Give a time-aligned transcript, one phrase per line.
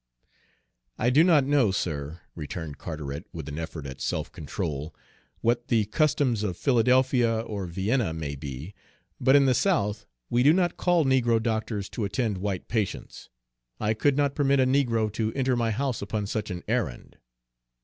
[0.97, 4.95] "I do not know, sir," returned Carteret, with an effort at self control,
[5.41, 8.73] "what the customs of Philadelphia or Vienna may be;
[9.19, 13.29] but in the South we do not call negro doctors to attend white patients.
[13.79, 17.19] I could not permit a negro to enter my house upon such an errand."